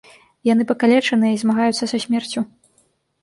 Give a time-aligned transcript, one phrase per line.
[0.49, 2.45] Яны пакалечаныя і змагаюцца са смерцю.